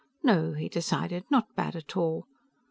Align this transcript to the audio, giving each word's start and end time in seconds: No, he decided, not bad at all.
No, 0.23 0.53
he 0.53 0.67
decided, 0.67 1.25
not 1.29 1.53
bad 1.55 1.75
at 1.75 1.95
all. 1.95 2.25